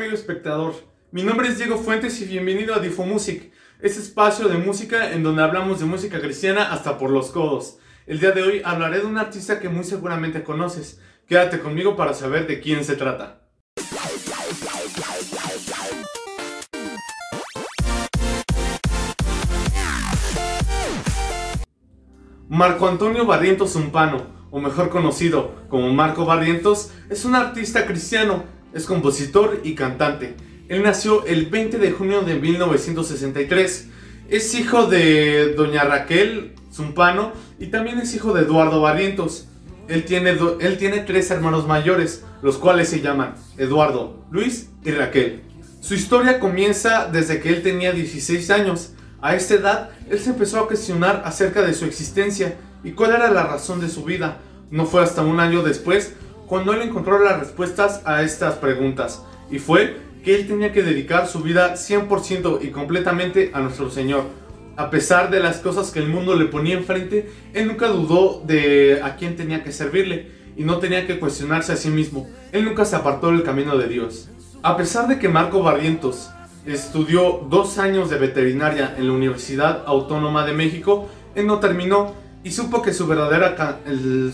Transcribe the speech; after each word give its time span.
amigo 0.00 0.14
espectador? 0.14 0.72
Mi 1.12 1.22
nombre 1.22 1.48
es 1.48 1.58
Diego 1.58 1.76
Fuentes 1.76 2.22
y 2.22 2.24
bienvenido 2.24 2.74
a 2.74 2.78
Difo 2.78 3.04
Music, 3.04 3.52
este 3.82 4.00
espacio 4.00 4.48
de 4.48 4.56
música 4.56 5.12
en 5.12 5.22
donde 5.22 5.42
hablamos 5.42 5.78
de 5.78 5.84
música 5.84 6.22
cristiana 6.22 6.72
hasta 6.72 6.96
por 6.96 7.10
los 7.10 7.30
codos. 7.30 7.76
El 8.06 8.18
día 8.18 8.32
de 8.32 8.42
hoy 8.42 8.62
hablaré 8.64 9.00
de 9.00 9.04
un 9.04 9.18
artista 9.18 9.60
que 9.60 9.68
muy 9.68 9.84
seguramente 9.84 10.42
conoces. 10.42 11.02
Quédate 11.26 11.60
conmigo 11.60 11.96
para 11.96 12.14
saber 12.14 12.46
de 12.46 12.60
quién 12.60 12.82
se 12.82 12.96
trata. 12.96 13.42
Marco 22.48 22.88
Antonio 22.88 23.26
Barrientos 23.26 23.74
Zumpano, 23.74 24.48
o 24.50 24.60
mejor 24.60 24.88
conocido 24.88 25.66
como 25.68 25.92
Marco 25.92 26.24
Barrientos, 26.24 26.90
es 27.10 27.26
un 27.26 27.34
artista 27.34 27.84
cristiano, 27.84 28.44
es 28.72 28.86
compositor 28.86 29.60
y 29.64 29.74
cantante. 29.74 30.34
Él 30.68 30.82
nació 30.82 31.24
el 31.26 31.46
20 31.46 31.78
de 31.78 31.90
junio 31.90 32.22
de 32.22 32.36
1963. 32.36 33.88
Es 34.28 34.54
hijo 34.54 34.86
de 34.86 35.54
doña 35.54 35.84
Raquel 35.84 36.54
Zumpano 36.72 37.32
y 37.58 37.66
también 37.66 37.98
es 37.98 38.14
hijo 38.14 38.32
de 38.32 38.42
Eduardo 38.42 38.80
Barrientos. 38.80 39.48
Él 39.88 40.04
tiene, 40.04 40.36
él 40.60 40.78
tiene 40.78 41.00
tres 41.00 41.30
hermanos 41.32 41.66
mayores, 41.66 42.24
los 42.42 42.58
cuales 42.58 42.88
se 42.88 43.00
llaman 43.00 43.34
Eduardo, 43.58 44.24
Luis 44.30 44.70
y 44.84 44.92
Raquel. 44.92 45.42
Su 45.80 45.94
historia 45.94 46.38
comienza 46.38 47.08
desde 47.10 47.40
que 47.40 47.48
él 47.48 47.62
tenía 47.62 47.92
16 47.92 48.50
años. 48.50 48.92
A 49.20 49.34
esta 49.34 49.54
edad, 49.54 49.90
él 50.08 50.20
se 50.20 50.30
empezó 50.30 50.60
a 50.60 50.68
cuestionar 50.68 51.22
acerca 51.24 51.62
de 51.62 51.74
su 51.74 51.84
existencia 51.84 52.56
y 52.84 52.92
cuál 52.92 53.12
era 53.12 53.30
la 53.30 53.42
razón 53.42 53.80
de 53.80 53.88
su 53.88 54.04
vida. 54.04 54.38
No 54.70 54.86
fue 54.86 55.02
hasta 55.02 55.22
un 55.22 55.40
año 55.40 55.62
después 55.62 56.14
cuando 56.50 56.74
él 56.74 56.82
encontró 56.82 57.22
las 57.22 57.38
respuestas 57.38 58.02
a 58.04 58.22
estas 58.22 58.56
preguntas, 58.56 59.24
y 59.50 59.58
fue 59.58 59.96
que 60.24 60.34
él 60.34 60.46
tenía 60.46 60.72
que 60.72 60.82
dedicar 60.82 61.26
su 61.26 61.40
vida 61.40 61.76
100% 61.76 62.58
y 62.60 62.68
completamente 62.68 63.52
a 63.54 63.60
nuestro 63.60 63.88
Señor. 63.88 64.24
A 64.76 64.90
pesar 64.90 65.30
de 65.30 65.40
las 65.40 65.58
cosas 65.58 65.92
que 65.92 66.00
el 66.00 66.08
mundo 66.08 66.34
le 66.34 66.46
ponía 66.46 66.76
enfrente, 66.76 67.30
él 67.54 67.68
nunca 67.68 67.86
dudó 67.86 68.42
de 68.44 69.00
a 69.02 69.14
quién 69.14 69.36
tenía 69.36 69.64
que 69.64 69.70
servirle 69.70 70.32
y 70.56 70.64
no 70.64 70.78
tenía 70.78 71.06
que 71.06 71.18
cuestionarse 71.18 71.72
a 71.72 71.76
sí 71.76 71.88
mismo. 71.88 72.28
Él 72.52 72.64
nunca 72.64 72.84
se 72.84 72.96
apartó 72.96 73.28
del 73.30 73.44
camino 73.44 73.78
de 73.78 73.86
Dios. 73.86 74.28
A 74.62 74.76
pesar 74.76 75.08
de 75.08 75.18
que 75.18 75.28
Marco 75.28 75.62
Barrientos 75.62 76.30
Estudió 76.66 77.46
dos 77.48 77.78
años 77.78 78.10
de 78.10 78.18
veterinaria 78.18 78.94
en 78.98 79.06
la 79.06 79.14
Universidad 79.14 79.82
Autónoma 79.86 80.44
de 80.44 80.52
México. 80.52 81.08
Él 81.34 81.46
no 81.46 81.58
terminó 81.58 82.12
y 82.44 82.50
supo 82.50 82.82
que 82.82 82.92
su 82.92 83.06
verdadera, 83.06 83.80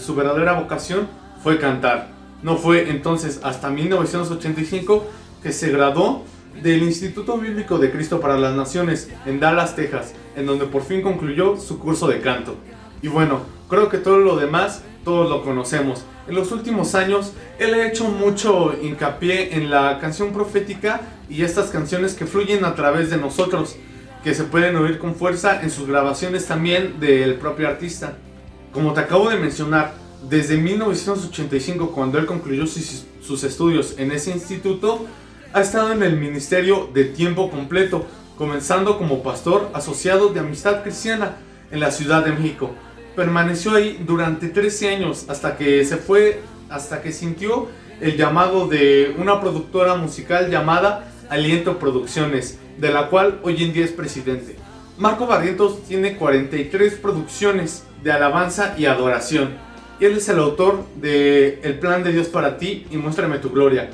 su 0.05 0.15
verdadera 0.17 0.55
vocación 0.55 1.07
fue 1.43 1.59
cantar. 1.59 2.09
No 2.43 2.57
fue 2.57 2.91
entonces 2.91 3.41
hasta 3.43 3.71
1985 3.71 5.07
que 5.43 5.53
se 5.53 5.71
graduó 5.71 6.25
del 6.63 6.83
Instituto 6.83 7.39
Bíblico 7.39 7.79
de 7.79 7.91
Cristo 7.91 8.21
para 8.21 8.39
las 8.39 8.55
Naciones 8.55 9.11
en 9.27 9.41
Dallas, 9.41 9.77
Texas, 9.77 10.15
en 10.37 10.47
donde 10.47 10.67
por 10.67 10.83
fin 10.83 11.03
concluyó 11.03 11.57
su 11.57 11.79
curso 11.79 12.09
de 12.09 12.21
canto. 12.21 12.57
Y 13.03 13.09
bueno, 13.09 13.41
creo 13.69 13.89
que 13.89 13.99
todo 13.99 14.19
lo 14.19 14.37
demás 14.37 14.83
todos 15.07 15.31
lo 15.31 15.45
conocemos. 15.45 16.05
En 16.27 16.35
los 16.35 16.51
últimos 16.51 16.97
años, 16.97 17.33
él 17.61 17.75
ha 17.75 17.87
hecho 17.87 18.09
mucho 18.09 18.75
hincapié 18.83 19.55
en 19.55 19.71
la 19.71 20.01
canción 20.01 20.33
profética 20.33 21.01
y 21.31 21.45
estas 21.45 21.71
canciones 21.71 22.15
que 22.15 22.27
fluyen 22.27 22.65
a 22.65 22.75
través 22.75 23.09
de 23.11 23.17
nosotros, 23.17 23.77
que 24.25 24.35
se 24.35 24.43
pueden 24.43 24.75
oír 24.75 24.99
con 24.99 25.15
fuerza 25.15 25.63
en 25.63 25.71
sus 25.71 25.87
grabaciones 25.87 26.47
también 26.47 26.99
del 26.99 27.37
propio 27.37 27.69
artista. 27.69 28.15
Como 28.73 28.95
te 28.95 29.01
acabo 29.01 29.31
de 29.31 29.37
mencionar, 29.37 29.95
desde 30.29 30.57
1985, 30.57 31.93
cuando 31.93 32.19
él 32.19 32.27
concluyó 32.27 32.67
sus 32.67 33.45
estudios 33.45 33.95
en 33.99 34.13
ese 34.13 34.31
instituto, 34.31 35.07
ha 35.53 35.61
estado 35.61 35.93
en 35.93 36.03
el 36.03 36.17
ministerio 36.17 36.91
de 36.93 37.05
tiempo 37.05 37.51
completo, 37.51 38.07
comenzando 38.37 38.99
como 38.99 39.23
pastor 39.23 39.71
asociado 39.73 40.29
de 40.29 40.41
Amistad 40.41 40.83
Cristiana 40.83 41.37
en 41.71 41.81
la 41.81 41.91
Ciudad 41.91 42.25
de 42.25 42.33
México 42.33 42.75
permaneció 43.17 43.75
ahí 43.75 44.01
durante 44.07 44.49
13 44.49 44.95
años 44.95 45.25
hasta 45.29 45.57
que 45.57 45.85
se 45.85 45.97
fue, 45.97 46.43
hasta 46.69 47.01
que 47.01 47.11
sintió 47.11 47.69
el 48.01 48.17
llamado 48.17 48.69
de 48.69 49.17
una 49.19 49.41
productora 49.41 49.97
musical 49.97 50.51
llamada 50.51 51.09
Aliento 51.31 51.79
Producciones, 51.79 52.59
de 52.79 52.93
la 52.93 53.09
cual 53.09 53.41
hoy 53.43 53.65
en 53.65 53.73
día 53.73 53.87
es 53.87 53.91
presidente. 53.91 54.57
Marco 54.99 55.27
Barrientos 55.27 55.83
tiene 55.85 56.17
43 56.17 56.95
producciones 56.95 57.85
de 58.05 58.13
alabanza 58.13 58.75
y 58.79 58.85
adoración. 58.85 59.55
Él 59.99 60.13
es 60.19 60.29
el 60.29 60.39
autor 60.39 60.85
de 60.97 61.61
El 61.63 61.79
plan 61.79 62.05
de 62.05 62.13
Dios 62.13 62.29
para 62.29 62.59
ti 62.59 62.87
y 62.91 62.99
Muéstrame 62.99 63.39
tu 63.39 63.51
gloria, 63.51 63.89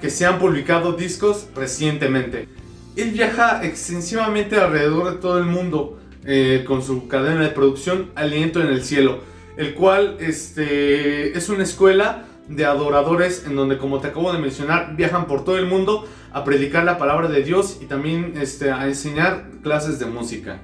que 0.00 0.10
se 0.10 0.26
han 0.26 0.40
publicado 0.40 0.94
discos 0.94 1.46
recientemente. 1.54 2.48
Él 2.96 3.12
viaja 3.12 3.64
extensivamente 3.64 4.56
alrededor 4.56 5.12
de 5.12 5.18
todo 5.18 5.38
el 5.38 5.44
mundo, 5.44 6.00
eh, 6.24 6.64
con 6.66 6.82
su 6.82 7.06
cadena 7.06 7.42
de 7.42 7.50
producción 7.50 8.10
Aliento 8.16 8.60
en 8.60 8.66
el 8.68 8.82
Cielo, 8.82 9.20
el 9.56 9.74
cual 9.74 10.16
este, 10.18 11.36
es 11.36 11.48
una 11.48 11.62
escuela 11.62 12.24
de 12.48 12.64
adoradores 12.64 13.44
en 13.46 13.54
donde, 13.54 13.78
como 13.78 14.00
te 14.00 14.08
acabo 14.08 14.32
de 14.32 14.40
mencionar, 14.40 14.96
viajan 14.96 15.26
por 15.26 15.44
todo 15.44 15.56
el 15.56 15.66
mundo 15.66 16.08
a 16.32 16.42
predicar 16.42 16.82
la 16.82 16.98
palabra 16.98 17.28
de 17.28 17.44
Dios 17.44 17.78
y 17.80 17.86
también 17.86 18.34
este, 18.40 18.72
a 18.72 18.88
enseñar 18.88 19.50
clases 19.62 20.00
de 20.00 20.06
música. 20.06 20.60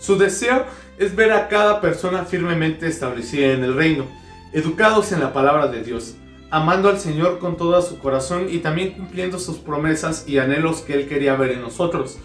Su 0.00 0.16
deseo 0.16 0.64
es 0.98 1.14
ver 1.14 1.30
a 1.32 1.48
cada 1.48 1.82
persona 1.82 2.24
firmemente 2.24 2.86
establecida 2.86 3.52
en 3.52 3.62
el 3.62 3.74
reino, 3.74 4.06
educados 4.52 5.12
en 5.12 5.20
la 5.20 5.34
palabra 5.34 5.68
de 5.68 5.84
Dios, 5.84 6.16
amando 6.50 6.88
al 6.88 6.98
Señor 6.98 7.38
con 7.38 7.58
todo 7.58 7.80
su 7.82 7.98
corazón 7.98 8.46
y 8.50 8.58
también 8.58 8.92
cumpliendo 8.92 9.38
sus 9.38 9.58
promesas 9.58 10.24
y 10.26 10.38
anhelos 10.38 10.80
que 10.80 10.94
Él 10.94 11.06
quería 11.06 11.36
ver 11.36 11.50
en 11.50 11.60
nosotros. 11.60 12.18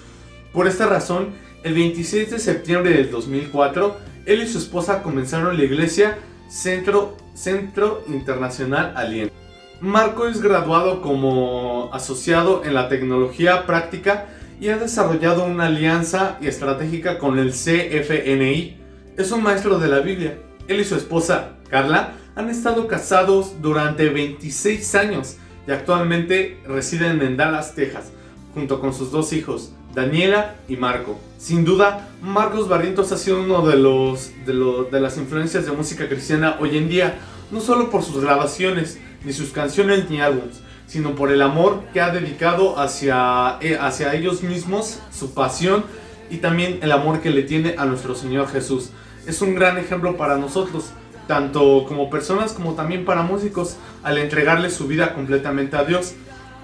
Por 0.54 0.68
esta 0.68 0.88
razón, 0.88 1.34
el 1.64 1.74
26 1.74 2.32
de 2.32 2.40
septiembre 2.40 2.92
del 2.92 3.12
2004, 3.12 3.98
él 4.26 4.42
y 4.42 4.48
su 4.48 4.58
esposa 4.58 5.04
comenzaron 5.04 5.58
la 5.58 5.64
iglesia 5.66 6.18
Centro, 6.48 7.18
Centro 7.34 8.04
Internacional 8.08 8.94
Aliento. 8.96 9.36
Marco 9.82 10.28
es 10.28 10.42
graduado 10.42 11.02
como 11.02 11.90
asociado 11.92 12.64
en 12.64 12.74
la 12.74 12.88
tecnología 12.88 13.66
práctica 13.66 14.28
y 14.60 14.70
ha 14.70 14.78
desarrollado 14.78 15.46
una 15.46 15.68
alianza 15.68 16.38
estratégica 16.42 17.18
con 17.18 17.40
el 17.40 17.52
CFNI. 17.52 18.78
Es 19.18 19.32
un 19.32 19.44
maestro 19.44 19.80
de 19.80 19.88
la 19.88 20.00
Biblia. 20.00 20.38
Él 20.68 20.80
y 20.80 20.84
su 20.84 20.96
esposa, 20.96 21.58
Carla, 21.70 22.14
han 22.36 22.50
estado 22.50 22.88
casados 22.88 23.62
durante 23.62 24.10
26 24.10 24.96
años 24.96 25.38
y 25.68 25.72
actualmente 25.72 26.60
residen 26.68 27.22
en 27.22 27.38
Dallas, 27.38 27.76
Texas, 27.76 28.12
junto 28.54 28.80
con 28.80 28.94
sus 28.94 29.12
dos 29.12 29.34
hijos, 29.34 29.74
Daniela 29.94 30.56
y 30.68 30.76
Marco. 30.76 31.20
Sin 31.38 31.64
duda, 31.64 32.10
Marcos 32.22 32.68
Barrientos 32.68 33.12
ha 33.12 33.18
sido 33.18 33.42
uno 33.42 33.66
de 33.66 33.78
los, 33.78 34.32
de, 34.46 35.00
las 35.00 35.18
influencias 35.18 35.66
de 35.66 35.72
música 35.72 36.08
cristiana 36.08 36.58
hoy 36.60 36.78
en 36.78 36.90
día, 36.90 37.20
no 37.52 37.62
solo 37.62 37.90
por 37.90 38.04
sus 38.04 38.22
grabaciones, 38.22 39.00
ni 39.24 39.34
sus 39.34 39.50
canciones 39.50 40.10
ni 40.10 40.22
álbumes, 40.22 40.62
sino 40.88 41.16
por 41.16 41.32
el 41.32 41.42
amor 41.42 41.84
que 41.94 42.02
ha 42.02 42.10
dedicado 42.10 42.80
hacia, 42.80 43.58
eh, 43.62 43.78
hacia 43.80 44.14
ellos 44.14 44.44
mismos, 44.44 45.00
su 45.12 45.34
pasión 45.34 45.84
y 46.30 46.38
también 46.38 46.80
el 46.82 46.92
amor 46.92 47.22
que 47.22 47.30
le 47.30 47.44
tiene 47.44 47.76
a 47.78 47.86
nuestro 47.86 48.16
Señor 48.16 48.48
Jesús. 48.48 48.90
Es 49.28 49.42
un 49.42 49.56
gran 49.56 49.78
ejemplo 49.78 50.18
para 50.18 50.38
nosotros, 50.38 50.92
tanto 51.28 51.86
como 51.88 52.10
personas 52.10 52.54
como 52.54 52.74
también 52.74 53.06
para 53.06 53.24
músicos, 53.24 53.78
al 54.04 54.18
entregarle 54.18 54.70
su 54.70 54.88
vida 54.88 55.14
completamente 55.14 55.76
a 55.76 55.84
Dios. 55.84 56.14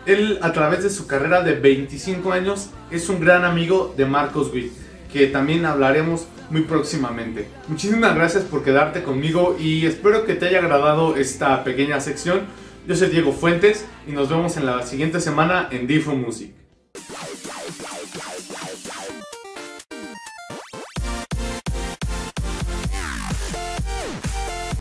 Él, 0.06 0.40
a 0.42 0.52
través 0.52 0.84
de 0.84 0.90
su 0.90 1.08
carrera 1.08 1.42
de 1.44 1.54
25 1.54 2.32
años, 2.32 2.70
es 2.90 3.10
un 3.10 3.20
gran 3.20 3.46
amigo 3.46 3.94
de 3.98 4.06
Marcos 4.06 4.52
Witt, 4.54 4.74
que 5.12 5.28
también 5.28 5.66
hablaremos 5.66 6.26
muy 6.50 6.62
próximamente. 6.62 7.48
Muchísimas 7.68 8.14
gracias 8.16 8.44
por 8.44 8.64
quedarte 8.64 9.04
conmigo 9.04 9.56
y 9.60 9.86
espero 9.86 10.26
que 10.26 10.36
te 10.36 10.48
haya 10.48 10.60
agradado 10.60 11.16
esta 11.16 11.64
pequeña 11.64 12.00
sección. 12.00 12.42
Yo 12.88 12.96
soy 12.96 13.10
Diego 13.10 13.32
Fuentes 13.32 13.86
y 14.08 14.12
nos 14.12 14.30
vemos 14.30 14.58
en 14.58 14.66
la 14.66 14.86
siguiente 14.86 15.22
semana 15.22 15.68
en 15.72 15.86
Difo 15.86 16.16
Music. 16.16 16.61